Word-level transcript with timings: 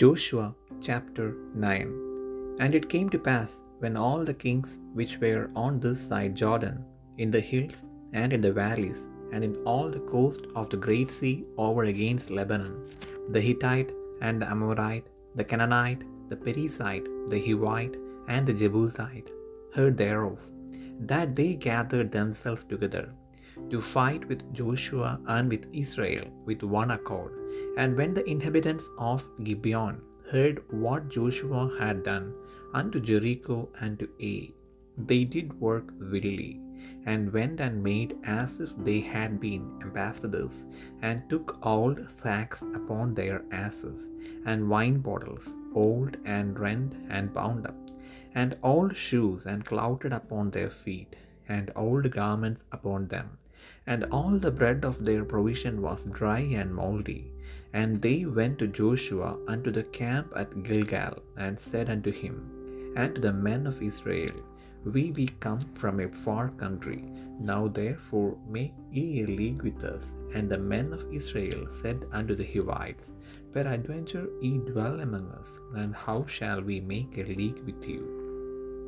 Joshua 0.00 0.52
chapter 0.80 1.36
9 1.54 2.56
And 2.58 2.74
it 2.74 2.88
came 2.88 3.08
to 3.10 3.18
pass, 3.18 3.50
when 3.78 3.96
all 3.96 4.24
the 4.24 4.34
kings 4.34 4.70
which 4.92 5.20
were 5.20 5.50
on 5.54 5.78
this 5.78 6.00
side 6.08 6.34
Jordan, 6.34 6.84
in 7.18 7.30
the 7.30 7.42
hills 7.50 7.76
and 8.12 8.32
in 8.32 8.40
the 8.40 8.52
valleys, 8.52 9.02
and 9.32 9.44
in 9.44 9.54
all 9.64 9.90
the 9.90 10.06
coast 10.14 10.48
of 10.56 10.68
the 10.70 10.80
great 10.86 11.12
sea 11.18 11.44
over 11.58 11.84
against 11.84 12.30
Lebanon, 12.38 12.74
the 13.28 13.40
Hittite 13.40 13.92
and 14.20 14.42
the 14.42 14.50
Amorite, 14.50 15.06
the 15.36 15.44
Canaanite, 15.44 16.02
the 16.28 16.40
Perizzite, 16.44 17.06
the 17.28 17.40
Hivite, 17.46 17.96
and 18.26 18.48
the 18.48 18.56
Jebusite, 18.62 19.30
heard 19.76 19.96
thereof, 19.96 20.40
that 21.12 21.36
they 21.36 21.54
gathered 21.54 22.10
themselves 22.10 22.64
together 22.64 23.06
to 23.70 23.80
fight 23.80 24.28
with 24.28 24.52
Joshua 24.52 25.20
and 25.28 25.48
with 25.48 25.66
Israel 25.72 26.26
with 26.46 26.64
one 26.64 26.90
accord. 26.90 27.43
And 27.76 27.96
when 27.96 28.14
the 28.14 28.28
inhabitants 28.28 28.88
of 28.98 29.24
Gibeon 29.42 30.00
heard 30.30 30.62
what 30.70 31.08
Joshua 31.08 31.70
had 31.78 32.04
done 32.04 32.32
unto 32.72 33.00
Jericho 33.00 33.68
and 33.80 33.98
to 33.98 34.08
Ai, 34.20 34.52
they 34.96 35.24
did 35.24 35.58
work 35.60 35.92
wilily, 35.98 36.60
and 37.04 37.32
went 37.32 37.60
and 37.60 37.82
made 37.82 38.16
as 38.24 38.60
if 38.60 38.70
they 38.84 39.00
had 39.00 39.40
been 39.40 39.64
ambassadors, 39.82 40.62
and 41.02 41.28
took 41.28 41.58
old 41.66 41.98
sacks 42.08 42.62
upon 42.62 43.14
their 43.14 43.42
asses, 43.50 43.98
and 44.46 44.68
wine 44.68 44.98
bottles, 44.98 45.52
old 45.74 46.16
and 46.24 46.58
rent 46.58 46.94
and 47.08 47.34
bound 47.34 47.66
up, 47.66 47.76
and 48.34 48.56
old 48.62 48.96
shoes 48.96 49.46
and 49.46 49.64
clouted 49.64 50.12
upon 50.12 50.50
their 50.50 50.70
feet, 50.70 51.16
and 51.48 51.72
old 51.74 52.10
garments 52.10 52.64
upon 52.72 53.08
them. 53.08 53.28
And 53.86 54.04
all 54.04 54.38
the 54.38 54.50
bread 54.50 54.84
of 54.84 55.04
their 55.04 55.24
provision 55.24 55.82
was 55.82 56.04
dry 56.04 56.40
and 56.40 56.74
mouldy. 56.74 57.33
And 57.80 58.00
they 58.00 58.24
went 58.24 58.58
to 58.60 58.68
Joshua 58.78 59.36
unto 59.48 59.70
the 59.76 59.82
camp 60.00 60.32
at 60.42 60.62
Gilgal, 60.66 61.14
and 61.36 61.58
said 61.58 61.90
unto 61.94 62.12
him, 62.22 62.36
and 62.96 63.16
to 63.16 63.20
the 63.20 63.32
men 63.32 63.66
of 63.66 63.82
Israel, 63.82 64.36
We 64.84 65.10
be 65.10 65.26
come 65.46 65.58
from 65.82 65.98
a 65.98 66.08
far 66.08 66.50
country. 66.62 67.00
Now 67.50 67.62
therefore 67.80 68.38
make 68.56 68.74
ye 68.92 69.22
a 69.22 69.26
league 69.26 69.62
with 69.68 69.82
us. 69.82 70.04
And 70.34 70.48
the 70.48 70.58
men 70.74 70.92
of 70.92 71.12
Israel 71.12 71.66
said 71.82 72.06
unto 72.12 72.36
the 72.36 72.48
Hivites, 72.52 73.10
Peradventure 73.52 74.28
ye 74.40 74.52
dwell 74.58 75.00
among 75.00 75.26
us, 75.40 75.50
and 75.74 75.94
how 75.94 76.18
shall 76.26 76.60
we 76.70 76.78
make 76.80 77.18
a 77.18 77.30
league 77.40 77.62
with 77.66 77.82
you? 77.94 78.02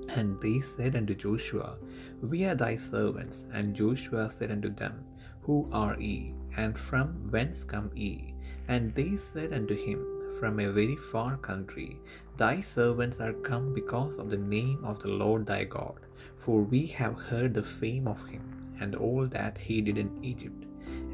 And 0.08 0.40
they 0.40 0.60
said 0.60 0.94
unto 0.94 1.14
Joshua, 1.14 1.76
We 2.22 2.44
are 2.44 2.54
thy 2.54 2.76
servants. 2.76 3.44
And 3.52 3.74
Joshua 3.74 4.30
said 4.30 4.52
unto 4.52 4.72
them, 4.72 5.04
Who 5.42 5.68
are 5.72 5.98
ye? 6.00 6.34
And 6.56 6.78
from 6.78 7.08
whence 7.32 7.64
come 7.64 7.90
ye? 7.94 8.35
And 8.68 8.94
they 8.94 9.16
said 9.16 9.52
unto 9.52 9.74
him, 9.74 10.04
From 10.38 10.60
a 10.60 10.70
very 10.70 10.96
far 10.96 11.36
country. 11.36 11.98
Thy 12.36 12.60
servants 12.60 13.20
are 13.20 13.32
come 13.32 13.72
because 13.72 14.16
of 14.16 14.30
the 14.30 14.36
name 14.36 14.84
of 14.84 15.00
the 15.02 15.08
Lord 15.08 15.46
thy 15.46 15.64
God. 15.64 16.00
For 16.44 16.62
we 16.62 16.86
have 16.86 17.16
heard 17.16 17.54
the 17.54 17.62
fame 17.62 18.06
of 18.06 18.24
him, 18.26 18.42
and 18.80 18.94
all 18.94 19.26
that 19.28 19.56
he 19.58 19.80
did 19.80 19.98
in 19.98 20.10
Egypt, 20.22 20.64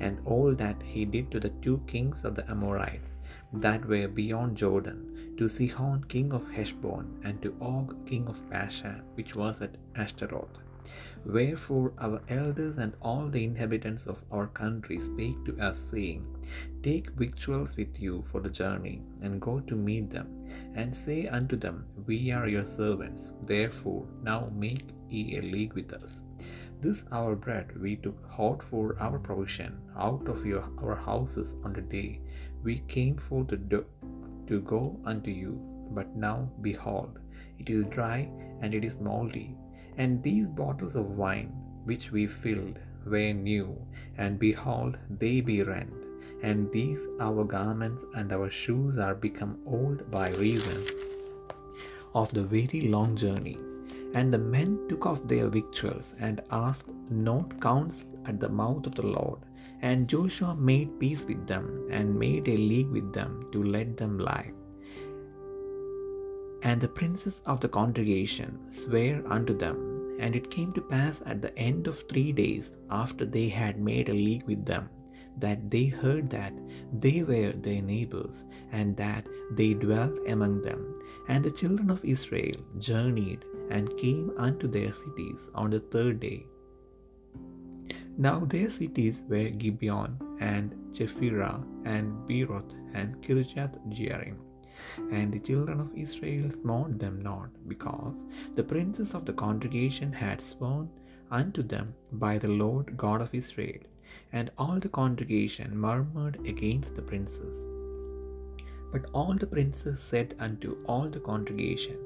and 0.01 0.19
all 0.25 0.55
that 0.55 0.83
he 0.83 1.05
did 1.05 1.31
to 1.31 1.41
the 1.41 1.55
two 1.63 1.81
kings 1.87 2.25
of 2.25 2.35
the 2.35 2.51
Amorites 2.51 3.13
that 3.53 3.85
were 3.87 4.09
beyond 4.09 4.57
Jordan, 4.57 5.35
to 5.39 5.49
Sihon 5.49 6.05
king 6.05 6.33
of 6.33 6.51
Heshbon, 6.51 7.07
and 7.25 7.41
to 7.43 7.55
Og 7.61 7.95
king 8.07 8.27
of 8.27 8.43
Bashan, 8.51 9.03
which 9.15 9.35
was 9.35 9.63
at 9.63 9.77
Ashtaroth. 9.95 10.59
Wherefore 11.25 11.93
our 11.99 12.21
elders 12.29 12.79
and 12.79 12.95
all 13.01 13.29
the 13.29 13.45
inhabitants 13.45 14.07
of 14.07 14.25
our 14.31 14.49
country 14.49 15.01
spake 15.01 15.45
to 15.45 15.59
us, 15.59 15.79
saying, 15.91 16.27
Take 16.83 17.11
victuals 17.11 17.77
with 17.77 18.01
you 18.01 18.25
for 18.31 18.41
the 18.41 18.51
journey, 18.51 19.03
and 19.21 19.41
go 19.41 19.61
to 19.61 19.77
meet 19.77 20.11
them, 20.11 20.29
and 20.75 20.95
say 20.95 21.29
unto 21.29 21.57
them, 21.57 21.87
We 22.07 22.33
are 22.33 22.49
your 22.49 22.67
servants, 22.67 23.33
therefore 23.43 24.07
now 24.23 24.51
make 24.55 24.91
ye 25.09 25.39
a 25.39 25.43
league 25.43 25.75
with 25.75 25.93
us. 25.93 26.19
This 26.81 27.05
our 27.13 27.37
bread 27.37 27.81
we 27.81 27.95
took 27.95 28.29
hot 28.29 28.61
for 28.61 28.99
our 28.99 29.19
provision 29.19 29.79
out 29.97 30.27
of 30.27 30.45
your, 30.45 30.65
our 30.83 30.97
houses 30.97 31.53
on 31.65 31.73
the 31.75 31.81
day 31.81 32.21
we 32.65 32.81
came 32.89 33.17
forth 33.17 33.49
to, 33.49 33.57
do, 33.57 33.85
to 34.47 34.61
go 34.61 34.99
unto 35.05 35.31
you. 35.31 35.61
But 35.91 36.17
now, 36.17 36.51
behold, 36.63 37.19
it 37.59 37.69
is 37.69 37.85
dry 37.87 38.29
and 38.61 38.75
it 38.75 38.85
is 38.85 38.99
mouldy. 38.99 39.57
And 39.97 40.23
these 40.23 40.47
bottles 40.47 40.95
of 40.95 41.17
wine 41.17 41.53
which 41.85 42.13
we 42.13 42.27
filled 42.27 42.79
were 43.05 43.33
new, 43.33 43.77
and 44.17 44.39
behold, 44.39 44.97
they 45.11 45.41
be 45.41 45.63
rent. 45.63 45.93
And 46.43 46.71
these 46.73 47.01
our 47.21 47.45
garments 47.45 48.05
and 48.15 48.33
our 48.33 48.51
shoes 48.51 48.99
are 48.99 49.15
become 49.15 49.59
old 49.67 50.11
by 50.11 50.31
reason 50.31 50.85
of 52.15 52.33
the 52.33 52.43
very 52.43 52.83
long 52.83 53.17
journey. 53.17 53.59
And 54.15 54.33
the 54.33 54.39
men 54.39 54.79
took 54.89 55.07
off 55.07 55.27
their 55.27 55.49
victuals 55.49 56.15
and 56.21 56.43
asked 56.51 56.91
not 57.11 57.61
counsel 57.61 58.09
at 58.27 58.41
the 58.41 58.49
mouth 58.49 58.87
of 58.87 58.95
the 58.95 59.07
Lord. 59.07 59.39
And 59.81 60.09
Joshua 60.09 60.55
made 60.55 60.99
peace 61.01 61.25
with 61.25 61.47
them 61.47 61.89
and 61.91 62.19
made 62.19 62.49
a 62.49 62.57
league 62.57 62.91
with 62.91 63.13
them 63.13 63.49
to 63.53 63.63
let 63.63 63.97
them 63.97 64.19
lie. 64.19 64.53
And 66.63 66.81
the 66.81 66.89
princes 66.89 67.41
of 67.45 67.61
the 67.61 67.69
congregation 67.69 68.59
sware 68.71 69.23
unto 69.27 69.57
them. 69.57 69.79
And 70.21 70.37
it 70.37 70.51
came 70.51 70.73
to 70.75 70.81
pass 70.81 71.21
at 71.27 71.43
the 71.43 71.57
end 71.59 71.87
of 71.87 72.09
three 72.09 72.33
days 72.33 72.71
after 72.91 73.25
they 73.25 73.49
had 73.49 73.81
made 73.81 74.09
a 74.09 74.15
league 74.15 74.47
with 74.47 74.65
them, 74.65 74.89
that 75.39 75.71
they 75.71 75.87
heard 75.87 76.31
that 76.31 76.53
they 77.01 77.23
were 77.23 77.53
their 77.53 77.83
neighbors, 77.83 78.45
and 78.71 78.97
that 78.97 79.27
they 79.53 79.75
dwelt 79.75 80.19
among 80.29 80.63
them. 80.63 80.95
And 81.29 81.45
the 81.45 81.51
children 81.51 81.91
of 81.91 82.05
Israel 82.05 82.61
journeyed 82.79 83.45
and 83.71 83.97
came 83.97 84.33
unto 84.37 84.69
their 84.69 84.93
cities 84.93 85.41
on 85.55 85.71
the 85.71 85.81
third 85.81 86.21
day. 86.21 86.47
Now 88.19 88.39
their 88.55 88.71
cities 88.71 89.23
were 89.29 89.49
Gibeon 89.49 90.19
and 90.41 90.75
Chephirah 90.93 91.65
and 91.85 92.13
Beeroth 92.29 92.73
and 92.95 93.21
Kirjath 93.23 93.77
Jearim. 93.89 94.37
And 95.11 95.33
the 95.33 95.39
children 95.39 95.81
of 95.81 95.97
Israel 95.97 96.51
smote 96.51 96.99
them 96.99 97.23
not, 97.23 97.51
because 97.69 98.17
the 98.55 98.65
princes 98.73 99.15
of 99.15 99.25
the 99.25 99.39
congregation 99.45 100.13
had 100.13 100.41
sworn 100.53 100.89
unto 101.31 101.63
them 101.63 101.95
by 102.13 102.39
the 102.39 102.55
Lord 102.65 102.97
God 102.97 103.21
of 103.21 103.35
Israel. 103.43 103.83
And 104.33 104.51
all 104.59 104.79
the 104.81 104.95
congregation 105.03 105.77
murmured 105.87 106.39
against 106.47 106.95
the 106.97 107.03
princes. 107.03 107.55
But 108.93 109.07
all 109.19 109.35
the 109.43 109.47
princes 109.47 110.01
said 110.01 110.35
unto 110.47 110.71
all 110.87 111.09
the 111.09 111.21
congregation, 111.21 111.99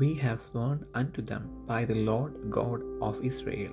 We 0.00 0.14
have 0.14 0.42
sworn 0.42 0.84
unto 1.00 1.22
them 1.22 1.44
by 1.72 1.84
the 1.84 2.00
Lord 2.10 2.50
God 2.50 2.80
of 3.08 3.24
Israel. 3.30 3.72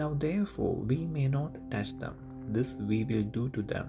Now 0.00 0.10
therefore 0.26 0.74
we 0.90 0.98
may 1.16 1.26
not 1.26 1.58
touch 1.72 1.90
them. 1.98 2.14
This 2.56 2.76
we 2.90 2.98
will 3.10 3.26
do 3.38 3.48
to 3.56 3.62
them. 3.62 3.88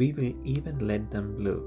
We 0.00 0.12
will 0.12 0.34
even 0.44 0.86
let 0.90 1.04
them 1.14 1.28
live, 1.46 1.62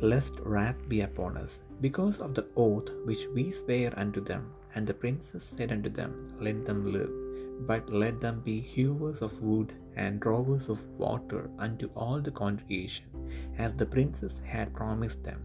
lest 0.00 0.34
wrath 0.40 0.88
be 0.88 1.00
upon 1.00 1.36
us, 1.36 1.62
because 1.80 2.20
of 2.20 2.34
the 2.34 2.46
oath 2.56 2.88
which 3.04 3.26
we 3.34 3.50
sware 3.50 3.92
unto 3.96 4.20
them. 4.20 4.52
And 4.74 4.86
the 4.86 4.94
princes 4.94 5.42
said 5.56 5.72
unto 5.72 5.88
them, 5.88 6.36
Let 6.40 6.64
them 6.64 6.92
live, 6.92 7.10
but 7.66 7.90
let 7.90 8.20
them 8.20 8.40
be 8.44 8.60
hewers 8.60 9.22
of 9.22 9.40
wood 9.42 9.72
and 9.96 10.20
drawers 10.20 10.68
of 10.68 10.86
water 10.98 11.50
unto 11.58 11.88
all 11.96 12.20
the 12.20 12.30
congregation, 12.30 13.06
as 13.58 13.74
the 13.74 13.86
princes 13.86 14.40
had 14.44 14.74
promised 14.74 15.24
them. 15.24 15.42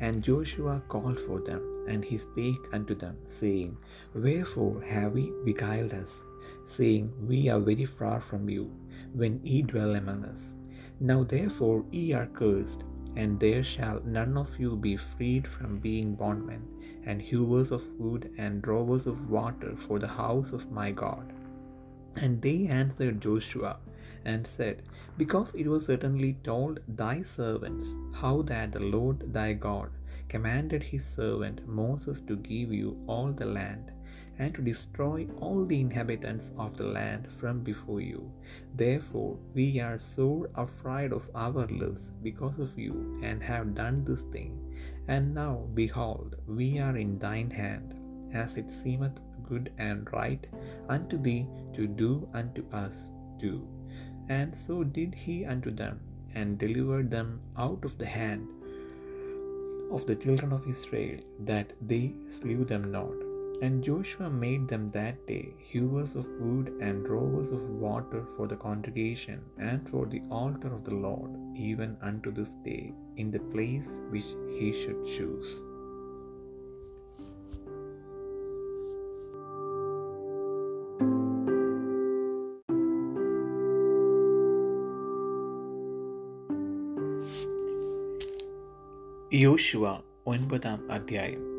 And 0.00 0.22
Joshua 0.22 0.82
called 0.88 1.20
for 1.20 1.40
them, 1.40 1.86
and 1.88 2.04
he 2.04 2.18
spake 2.18 2.66
unto 2.72 2.94
them, 2.94 3.16
saying, 3.26 3.76
Wherefore 4.14 4.82
have 4.82 5.16
ye 5.16 5.32
beguiled 5.44 5.94
us, 5.94 6.12
saying, 6.66 7.12
We 7.26 7.48
are 7.48 7.60
very 7.60 7.86
far 7.86 8.20
from 8.20 8.48
you, 8.48 8.70
when 9.14 9.40
ye 9.44 9.62
dwell 9.62 9.94
among 9.94 10.24
us? 10.24 10.40
Now 11.00 11.24
therefore 11.24 11.84
ye 11.90 12.12
are 12.12 12.26
cursed, 12.26 12.84
and 13.16 13.38
there 13.40 13.62
shall 13.62 14.00
none 14.04 14.36
of 14.36 14.58
you 14.58 14.76
be 14.76 14.96
freed 14.96 15.46
from 15.46 15.78
being 15.78 16.14
bondmen, 16.14 16.62
and 17.06 17.20
hewers 17.20 17.70
of 17.70 17.82
wood 17.98 18.30
and 18.38 18.62
drawers 18.62 19.06
of 19.06 19.30
water 19.30 19.76
for 19.76 19.98
the 19.98 20.14
house 20.22 20.52
of 20.52 20.70
my 20.70 20.90
God. 20.90 21.32
And 22.16 22.40
they 22.40 22.66
answered 22.66 23.20
Joshua 23.20 23.76
and 24.24 24.46
said, 24.46 24.82
Because 25.16 25.52
it 25.54 25.66
was 25.66 25.86
certainly 25.86 26.36
told 26.44 26.80
thy 26.88 27.22
servants 27.22 27.94
how 28.12 28.42
that 28.42 28.72
the 28.72 28.80
Lord 28.80 29.32
thy 29.32 29.52
God 29.52 29.90
commanded 30.28 30.82
his 30.82 31.04
servant 31.16 31.66
Moses 31.68 32.20
to 32.28 32.36
give 32.36 32.72
you 32.72 32.96
all 33.06 33.32
the 33.32 33.46
land, 33.46 33.90
and 34.38 34.54
to 34.54 34.62
destroy 34.62 35.26
all 35.40 35.64
the 35.64 35.80
inhabitants 35.80 36.50
of 36.58 36.76
the 36.76 36.88
land 36.98 37.32
from 37.32 37.60
before 37.68 38.00
you. 38.00 38.22
Therefore 38.74 39.36
we 39.54 39.66
are 39.80 39.98
sore 40.14 40.48
afraid 40.54 41.12
of 41.12 41.28
our 41.34 41.66
lives 41.82 42.00
because 42.22 42.58
of 42.58 42.78
you, 42.84 43.20
and 43.22 43.42
have 43.42 43.74
done 43.82 44.04
this 44.04 44.24
thing. 44.34 44.52
And 45.08 45.34
now, 45.34 45.52
behold, 45.74 46.36
we 46.46 46.68
are 46.78 46.96
in 46.96 47.18
thine 47.24 47.50
hand, 47.50 47.94
as 48.42 48.56
it 48.62 48.70
seemeth 48.82 49.18
good 49.48 49.70
and 49.78 50.12
right 50.12 50.44
unto 50.88 51.16
thee 51.26 51.46
to 51.76 51.86
do 51.86 52.10
unto 52.40 52.64
us, 52.84 52.96
do. 53.44 53.54
And 54.28 54.56
so 54.64 54.76
did 54.98 55.14
he 55.24 55.36
unto 55.54 55.70
them, 55.82 56.00
and 56.34 56.58
delivered 56.64 57.10
them 57.16 57.30
out 57.64 57.84
of 57.84 57.96
the 58.02 58.10
hand 58.18 58.48
of 59.96 60.06
the 60.08 60.16
children 60.24 60.52
of 60.56 60.66
Israel, 60.74 61.20
that 61.50 61.68
they 61.92 62.04
slew 62.38 62.64
them 62.72 62.90
not. 62.96 63.23
And 63.61 63.83
Joshua 63.83 64.29
made 64.29 64.67
them 64.69 64.87
that 64.89 65.27
day 65.27 65.53
hewers 65.59 66.15
of 66.15 66.25
wood 66.39 66.67
and 66.79 67.05
drawers 67.05 67.51
of 67.51 67.61
water 67.69 68.25
for 68.35 68.47
the 68.47 68.55
congregation 68.55 69.41
and 69.57 69.87
for 69.89 70.05
the 70.05 70.21
altar 70.31 70.73
of 70.73 70.85
the 70.85 70.95
Lord, 70.95 71.31
even 71.55 71.97
unto 72.01 72.31
this 72.31 72.53
day, 72.63 72.93
in 73.17 73.31
the 73.31 73.39
place 73.39 73.89
which 74.11 74.29
he 74.47 74.71
should 74.71 75.05
choose. 75.05 75.49
യോശുവ 89.37 89.83
ഒൻപതാം 90.31 90.79
അധ്യായം 90.95 91.52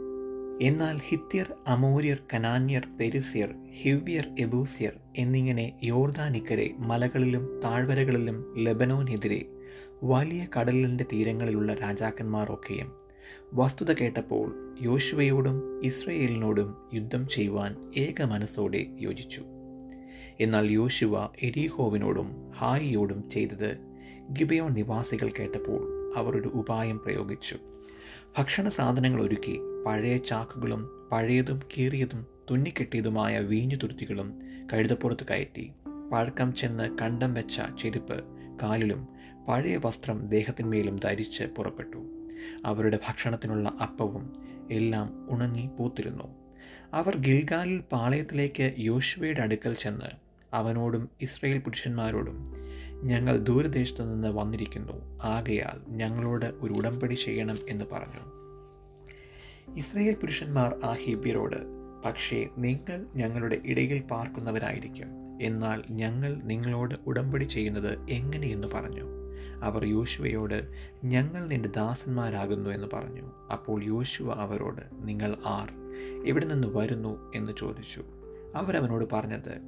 എന്നാൽ 0.61 0.97
ഹിത്യർ 0.97 1.53
അമോര്യർ 1.67 2.17
കനാന്യർ 2.33 2.87
പെരിസ്യർ 2.99 3.53
ഹിവ്യർ 3.71 4.27
എബൂസ്യർ 4.39 4.93
എന്നിങ്ങനെ 5.17 5.79
യോർദാനിക്കരെ 5.83 6.73
മലകളിലും 6.77 7.61
താഴ്വരകളിലും 7.63 8.55
ലബനോനെതിരെ 8.57 9.45
വലിയ 10.03 10.47
കടലിന്റെ 10.59 11.05
തീരങ്ങളിലുള്ള 11.13 11.73
രാജാക്കന്മാരൊക്കെയും 11.73 12.91
വസ്തുത 13.53 13.91
കേട്ടപ്പോൾ 13.91 14.77
യോശുവയോടും 14.81 15.85
ഇസ്രയേലിനോടും 15.85 16.89
യുദ്ധം 16.93 17.27
ചെയ്യുവാൻ 17.27 17.93
ഏക 17.97 18.21
മനസ്സോടെ 18.21 18.85
യോജിച്ചു. 18.99 19.41
എന്നാൽ 20.39 20.71
യോശുവ 20.71 21.29
എരീഹോവിനോടും 21.43 22.51
ഹായിയോടും 22.51 23.29
ചെയ്തത് 23.29 23.77
ഗിബയോൺ 24.31 24.73
നിവാസികൾ 24.73 25.31
കേട്ടപ്പോൾ 25.39 26.13
അവർ 26.17 26.37
ഒരു 26.37 26.47
ഉപായം 26.47 26.99
പ്രയോഗിച്ചു. 26.99 27.74
ഭക്ഷണ 28.37 28.69
സാധനങ്ങൾ 28.69 29.21
ഒരുക്കി 29.21 29.59
പഴയ 29.85 30.17
ചാക്കുകളും 30.17 31.09
പഴയതും 31.11 31.61
കീറിയതും 31.77 32.25
തുന്നിക്കെട്ടിയതുമായ 32.51 33.39
വീഞ്ഞു 33.39 33.75
തുരുത്തികളും 33.75 34.39
കഴുതപ്പുറത്ത് 34.73 35.27
കയറ്റി 35.31 35.71
പഴക്കം 36.11 36.53
ചെന്ന് 36.53 36.97
കണ്ടം 36.97 37.33
വെച്ച 37.33 37.61
ചെരുപ്പ് 37.81 38.23
കാലിലും 38.63 39.07
പഴയ 39.47 39.79
വസ്ത്രം 39.85 40.27
ദേഹത്തിന്മേലും 40.27 40.95
ധരിച്ച് 40.95 41.43
പുറപ്പെട്ടു. 41.43 41.97
അവരുടെ 42.65 42.99
ഭക്ഷണത്തിനുള്ള 43.07 43.69
അപ്പവും 43.81 44.35
എല്ലാം 44.71 45.27
ഉണങ്ങി 45.29 45.69
പൂത്തിരുന്നു. 45.79 46.35
അവർ 46.93 47.17
ഗിൽഗാലിൽ 47.17 47.83
പാളയത്തിലേക്ക് 47.91 48.73
യോശുവയുടെ 48.77 49.41
അടുക്കൽ 49.41 49.73
ചെന്ന് 49.73 50.11
അവനോടും 50.53 51.09
ഇസ്രയേൽ 51.21 51.57
പുരുഷന്മാരോടും 51.59 52.54
ഞങ്ങൾ 53.03 53.37
ദൂരദേശത്തു 53.37 54.03
നിന്ന് 54.03 54.27
വന്നിരിക്കുന്നു. 54.27 55.19
ആകയാൽ 55.23 55.91
ഞങ്ങളോട് 55.91 56.45
ഒരു 56.45 56.73
ഉടമ്പടി 56.73 57.13
ചെയ്യണം 57.13 57.55
എന്ന് 57.69 57.85
പറഞ്ഞു. 57.91 58.35
ഇസ്രയേൽ 59.75 60.13
പുരുഷന്മാർ 60.13 60.75
ആ 60.83 60.93
ഹിബ്യരോട് 60.93 61.55
പക്ഷേ 62.05 62.47
നിങ്ങൾ 62.57 63.05
ഞങ്ങളുടെ 63.15 63.61
ഇടയിൽ 63.65 64.01
പാർക്കുന്നവരായിരിക്കും. 64.01 65.07
എന്നാൽ 65.41 65.83
ഞങ്ങൾ 65.89 66.35
നിങ്ങളോട് 66.35 66.95
ഉടമ്പടി 67.07 67.43
ചെയ്യുന്നത് 67.43 68.09
എങ്ങനെയെന്ന് 68.09 68.67
പറഞ്ഞു. 68.73 69.03
അവർ 69.63 69.85
യോശുവയോട് 69.85 70.67
ഞങ്ങൾ 71.03 71.47
നിന്റെ 71.47 71.69
ദാസന്മാരാകുന്നു 71.69 72.69
എന്ന് 72.69 72.87
പറഞ്ഞു. 72.93 73.31
അപ്പോൾ 73.53 73.83
യോശുവ 73.83 74.31
അവരോട് 74.31 74.81
നിങ്ങൾ 74.93 75.37
ആർ? 75.45 75.71
എവിടെ 76.25 76.45
നിന്ന് 76.45 76.67
വരുന്നു? 76.67 77.31
എന്ന് 77.35 77.51
ചോദിച്ചു. 77.59 78.05
അവരവനോട് 78.55 79.05
പറഞ്ഞത് 79.13 79.61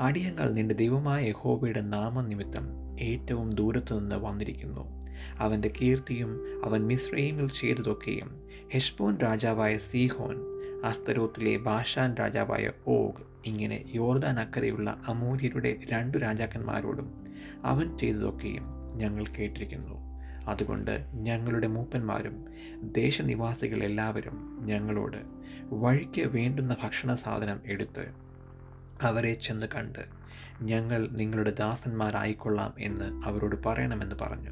അടിയങ്ങൾ 0.00 0.50
നിന്റെ 0.50 0.74
ദൈവമായ 0.74 1.28
യഹോബയുടെ 1.28 1.80
നാമനിമിത്തം 1.80 2.68
ഏറ്റവും 3.00 3.50
ദൂരത്തു 3.50 3.94
നിന്ന് 3.94 4.16
വന്നിരിക്കുന്നു. 4.16 5.08
അവന്റെ 5.38 5.72
കീർത്തിയും 5.82 6.62
അവൻ 6.64 6.86
മിസ്രൈമിൽ 6.86 7.48
ചെയ്തതൊക്കെയും 7.48 8.48
ഹെഷ്ബോൻ 8.72 9.18
രാജാവായ 9.18 9.78
സീഹോൻ 9.78 10.36
അസ്തരോത്തിലെ 10.84 11.56
ബാഷാൻ 11.56 12.14
രാജാവായ 12.14 12.70
ഓഗ് 12.86 13.22
ഇങ്ങനെ 13.46 13.84
യോർദാൻ 13.94 14.38
അക്കരയുള്ള 14.38 15.02
അമൂര്യരുടെ 15.06 15.76
രണ്ടു 15.90 16.18
രാജാക്കന്മാരോടും 16.18 17.24
അവൻ 17.64 17.98
ചെയ്തതൊക്കെയും 17.98 18.64
ഞങ്ങൾ 18.96 19.24
കേട്ടിരിക്കുന്നു. 19.26 20.14
അതുകൊണ്ട് 20.48 21.04
ഞങ്ങളുടെ 21.14 21.66
മൂപ്പന്മാരും 21.66 22.44
ദേശനിവാസികളെല്ലാവരും 22.82 24.58
ഞങ്ങളോട് 24.62 25.16
വഴിക്ക് 25.74 26.26
വേണ്ടുന്ന 26.26 26.76
ഭക്ഷണ 26.82 27.14
സാധനം 27.14 27.60
എടുത്ത് 27.66 28.23
അവരെ 29.04 29.34
ചെന്ന് 29.34 29.66
കണ്ട് 29.74 29.98
ഞങ്ങൾ 30.62 31.08
നിങ്ങളുടെ 31.10 31.50
ദാസന്മാരായിക്കൊള്ളാം 31.50 32.74
എന്ന് 32.78 33.26
അവരോട് 33.26 33.56
പറയണമെന്ന് 33.66 34.16
പറഞ്ഞു. 34.20 34.50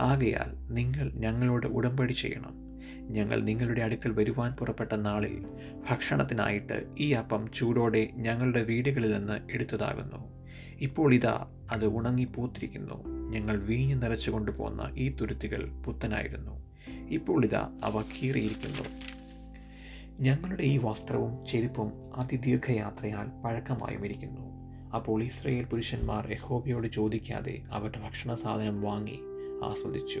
ആകയാൽ 0.00 0.74
നിങ്ങൾ 0.74 1.12
ഞങ്ങളോട് 1.12 1.66
ഉടമ്പടി 1.66 2.12
ചെയ്യണം. 2.12 2.66
ഞങ്ങൾ 3.12 3.40
നിങ്ങളുടെ 3.40 3.82
അടുക്കൽ 3.82 4.12
വരുവാൻ 4.12 4.52
പുറപ്പെട്ട 4.52 4.92
നാളിൽ 4.94 5.46
ഭക്ഷണത്തിനായിട്ട് 5.90 6.84
ഈ 6.98 7.12
അപ്പം 7.12 7.50
ചൂടോടെ 7.54 8.08
ഞങ്ങളുടെ 8.12 8.62
വീടുകളിൽ 8.62 9.18
നിന്ന് 9.18 9.38
എടുത്തതാകുന്നു. 9.50 10.36
ഇപ്പോൾ 10.80 11.14
ഇതാ 11.14 11.46
അത് 11.70 11.86
ഉണങ്ങി 11.86 12.24
പൂത്തിരിക്കുന്നു 12.24 13.06
ഞങ്ങൾ 13.30 13.56
വീഞ്ഞു 13.56 13.94
നിറച്ചു 13.94 14.30
കൊണ്ടുപോകുന്ന 14.30 14.90
ഈ 14.96 15.08
തുരുത്തികൾ 15.08 15.82
പുത്തനായിരുന്നു. 15.86 16.66
ഇപ്പോൾ 17.10 17.44
ഇതാ 17.44 17.80
അവ 17.84 18.02
കീറിയിരിക്കുന്നു. 18.02 19.15
ഞങ്ങളുടെ 20.20 20.62
ഈ 20.62 20.78
വസ്ത്രവും 20.78 21.46
ചെരുപ്പും 21.46 21.92
അതിദീർഘയാത്രയാൽ 22.16 23.42
പഴക്കമായുമിരിക്കുന്നു 23.44 24.40
അപ്പോൾ 24.90 25.22
ഇസ്രയേൽ 25.22 25.64
പുരുഷന്മാർ 25.64 26.32
യഹോബയോട് 26.32 26.88
ചോദിക്കാതെ 26.88 27.62
അവരുടെ 27.70 27.98
ഭക്ഷണ 27.98 28.34
സാധനം 28.34 28.82
വാങ്ങി 28.82 29.18
ആസ്വദിച്ചു. 29.64 30.20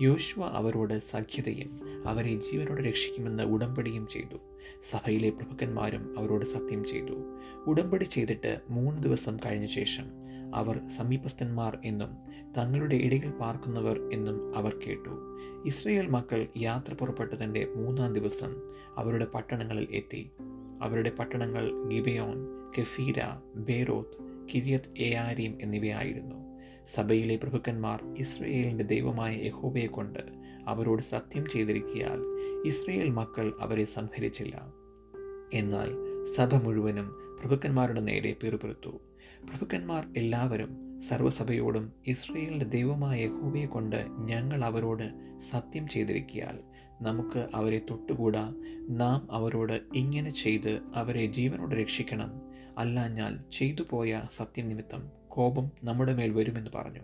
യോശുവ 0.00 0.46
അവരോട് 0.46 0.98
സഖ്യതയും 1.10 1.80
അവരെ 2.06 2.36
ജീവനോടെ 2.36 2.82
രക്ഷിക്കുമെന്ന് 2.82 3.42
ഉടമ്പടിയും 3.42 4.06
ചെയ്തു. 4.06 4.36
സഭയിലെ 4.90 5.30
പ്രഭുക്കന്മാരും 5.30 6.18
അവരോട് 6.18 6.44
സത്യം 6.44 6.84
ചെയ്തു. 6.84 7.36
ഉടമ്പടി 7.66 8.04
ചെയ്തിട്ട് 8.04 8.60
മൂന്ന് 8.70 9.02
ദിവസം 9.02 9.36
കഴിഞ്ഞ 9.46 9.66
ശേഷം 9.66 10.04
അവർ 10.54 10.80
സമീപസ്ഥന്മാർ 10.96 11.78
എന്നും 11.84 12.29
തങ്ങളുടെ 12.58 12.96
ഇടയിൽ 12.96 13.30
പാർക്കുന്നവർ 13.30 14.10
എന്നും 14.12 14.56
അവർ 14.56 14.80
കേട്ടു. 14.86 15.36
ഇസ്രയേൽ 15.66 16.06
മക്കൾ 16.06 16.46
യാത്ര 16.56 16.94
പുറപ്പെട്ടതിന്റെ 16.94 17.66
മൂന്നാം 17.76 18.12
ദിവസം 18.12 18.56
അവരുടെ 18.98 19.24
പട്ടണങ്ങളിൽ 19.24 19.88
എത്തി. 19.90 20.30
അവരുടെ 20.82 21.10
പട്ടണങ്ങൾ 21.10 21.88
ഗിബയോൺ 21.88 22.46
കെഫീര 22.78 23.14
ബേറോത്ത് 23.54 24.46
കിരിയത് 24.54 24.94
എയാരീം 24.98 25.58
എന്നിവയായിരുന്നു. 25.60 26.50
സഭയിലെ 26.94 27.36
പ്രഭുക്കന്മാർ 27.36 28.14
ഇസ്രയേലിന്റെ 28.18 28.84
ദൈവമായ 28.84 29.36
യഹോബയെ 29.36 29.86
കൊണ്ട് 29.86 30.18
അവരോട് 30.66 31.02
സത്യം 31.02 31.46
ചെയ്തിരിക്കിയാൽ 31.48 32.18
ഇസ്രയേൽ 32.66 33.10
മക്കൾ 33.10 33.52
അവരെ 33.60 33.84
സംഹരിച്ചില്ല. 33.84 34.72
എന്നാൽ 35.52 35.88
സഭ 36.36 36.54
മുഴുവനും 36.54 37.36
പ്രഭുക്കന്മാരുടെ 37.40 38.00
നേരെ 38.00 38.36
പിറുപിറുത്തു. 38.42 38.88
പ്രഭുക്കന്മാർ 39.50 40.06
എല്ലാവരും 40.16 40.89
സർവസഭയോടും 41.08 41.92
ഇസ്രയേലിന്റെ 42.06 42.66
ദൈവമായ 42.66 43.20
യഹോവയെ 43.20 43.66
കൊണ്ട് 43.66 44.06
ഞങ്ങൾ 44.18 44.64
അവരോട് 44.64 45.10
സത്യം 45.50 45.88
ചെയ്തിരിക്കിയാൽ 45.88 46.58
നമുക്ക് 47.02 47.48
അവരെ 47.54 47.78
തൊട്ടുകൂടാ. 47.90 48.54
നാം 48.88 49.28
അവരോട് 49.30 49.80
ഇങ്ങനെ 49.94 50.30
ചെയ്ത് 50.30 50.80
അവരെ 50.94 51.26
ജീവനോട് 51.26 51.74
രക്ഷിക്കണം. 51.74 52.32
അല്ലാഞ്ഞാൽ 52.78 53.38
ചെയ്തു 53.52 53.82
പോയ 53.90 54.22
സത്യം 54.36 54.68
നിമിത്തം 54.68 55.08
കോപം 55.28 55.70
നമ്മുടെ 55.84 56.14
മേൽ 56.14 56.30
വരുമെന്ന് 56.30 56.70
പറഞ്ഞു. 56.74 57.00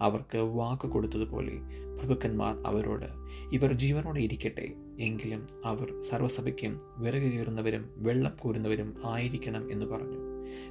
അവർക്ക് 0.00 0.38
വാക്ക് 0.38 0.86
കൊടുത്തതുപോലെ 0.86 1.52
പ്രഭുക്കന്മാർ 1.98 2.62
അവരോട് 2.66 3.06
ഇവർ 3.52 3.72
ജീവനോടെ 3.72 4.20
ഇരിക്കട്ടെ. 4.20 4.72
എങ്കിലും 4.98 5.48
അവർ 5.64 6.02
സർവസഭയ്ക്കും 6.10 6.80
വിറക് 6.96 7.22
കീറുന്നവരും 7.22 7.90
വെള്ളം 7.96 8.32
കോരുന്നവരും 8.40 9.02
ആയിരിക്കണം 9.06 9.72
എന്ന് 9.72 9.86
പറഞ്ഞു. 9.86 10.27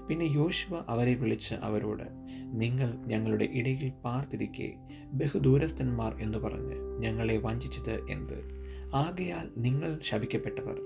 പിന്നെ 0.10 0.26
യോശുവ 0.26 0.84
അവരെ 0.88 1.16
വിളിച്ച് 1.16 1.54
അവരോട് 1.54 2.04
നിങ്ങൾ 2.42 2.94
ഞങ്ങളുടെ 3.06 3.50
ഇടയിൽ 3.54 3.92
പാർത്തിരിക്കെ 4.06 4.74
ബഹുദൂരസ്ഥന്മാർ 5.12 6.16
എന്ന് 6.22 6.38
പറഞ്ഞ് 6.38 6.76
ഞങ്ങളെ 7.00 7.38
വഞ്ചിച്ചത് 7.38 8.12
എന്ത്? 8.12 8.58
ആകയാൽ 8.96 9.50
നിങ്ങൾ 9.58 10.00
ശപിക്കപ്പെട്ടവർ. 10.04 10.80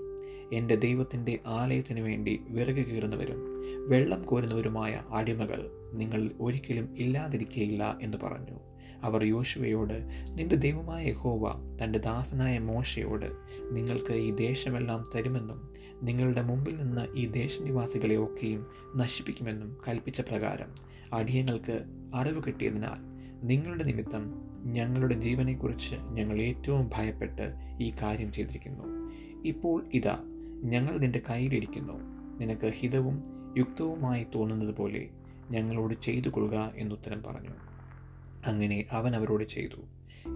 എന്റെ 0.52 0.76
ദൈവത്തിന്റെ 0.76 1.38
ആലയത്തിനു 1.46 2.00
വേണ്ടി 2.00 2.40
വിറക് 2.48 2.86
കീറുന്നവരും 2.86 3.36
വെള്ളം 3.88 4.22
കോരുന്നവരുമായ 4.22 5.02
അടിമകൾ 5.10 5.70
നിങ്ങൾ 5.92 6.30
ഒരിക്കലും 6.40 6.96
ഇല്ലാതിരിക്കുകയില്ല 6.98 7.98
എന്ന് 8.02 8.16
പറഞ്ഞു. 8.22 8.72
അവർ 9.02 9.24
യോശുവയോട് 9.24 10.08
നിന്റെ 10.30 10.56
ദൈവമായ 10.56 11.06
യഹോവ 11.06 11.52
തന്റെ 11.84 11.98
ദാസനായ 11.98 12.58
മോശയോട് 12.58 13.32
നിങ്ങൾക്ക് 13.70 14.12
ഈ 14.12 14.30
ദേശമെല്ലാം 14.30 15.04
തരുമെന്നും 15.14 15.71
നിങ്ങളുടെ 16.02 16.42
മുമ്പിൽ 16.42 16.76
നിന്ന് 16.76 17.08
ഈ 17.14 17.26
ദേശനിവാസികളെ 17.26 18.16
ഒക്കെയും 18.16 18.66
നശിപ്പിക്കുമെന്നും 18.96 19.76
കൽപ്പിച്ച 19.88 20.20
പ്രകാരം 20.20 20.74
അടിയങ്ങൾക്ക് 21.12 21.84
അറിവ് 22.14 22.42
കിട്ടിയതിനാൽ 22.46 23.12
നിങ്ങളുടെ 23.46 23.84
നിമിത്തം 23.84 24.52
ഞങ്ങളുടെ 24.64 25.14
ജീവനെക്കുറിച്ച് 25.14 25.94
ഞങ്ങൾ 25.94 26.40
ഏറ്റവും 26.40 26.90
ഭയപ്പെട്ട് 26.94 27.54
ഈ 27.80 27.92
കാര്യം 28.02 28.32
ചെയ്തിരിക്കുന്നു. 28.32 29.12
ഇപ്പോൾ 29.44 29.84
ഇതാ 29.94 30.18
ഞങ്ങൾ 30.64 30.98
നിന്റെ 30.98 31.22
കയ്യിലിരിക്കുന്നു. 31.30 31.92
നിനക്ക് 32.38 32.66
ഹിതവും 32.66 33.22
യുക്തവുമായി 33.58 34.26
തോന്നുന്നത് 34.34 34.74
പോലെ 34.74 35.08
ഞങ്ങളോട് 35.50 35.94
ചെയ്തു 36.02 36.28
കൊള്ളുക 36.28 36.72
എന്നുത്തരം 36.76 37.22
പറഞ്ഞു. 37.22 37.50
അങ്ങനെ 38.46 38.84
അവൻ 38.90 39.16
അവരോട് 39.16 39.44
ചെയ്തു. 39.44 39.80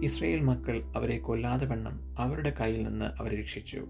ഇസ്രയേൽ 0.03 0.41
മക്കൾ 0.41 0.83
അവരെ 0.95 1.17
കൊല്ലാതെ 1.19 1.65
വണ്ണം 1.65 2.21
അവരുടെ 2.21 2.53
കയ്യിൽ 2.59 2.87
നിന്ന് 2.87 3.05
അവരെ 3.05 3.39
രക്ഷിച്ചു. 3.39 3.87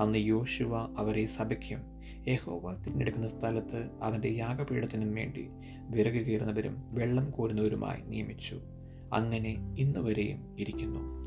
അന്ന് 0.00 0.18
യോശുവ 0.18 0.76
അവരെ 0.76 1.26
സഭയ്ക്കും 1.26 1.78
യഹോവ 2.28 2.82
തിരഞ്ഞെടുക്കുന്ന 2.82 3.28
സ്ഥലത്ത് 3.28 3.90
അവന്റെ 4.02 4.28
യാഗപീഠത്തിനും 4.28 5.14
വേണ്ടി 5.14 5.48
വിറക് 5.90 6.26
കീറുന്നവരും 6.26 6.94
വെള്ളം 6.94 7.30
കോരുന്നവരുമായി 7.30 8.02
നിയമിച്ചു. 8.02 8.60
അങ്ങനെ 9.12 9.74
ഇന്നുവരെയും 9.78 10.56
ഇരിക്കുന്നു. 10.58 11.25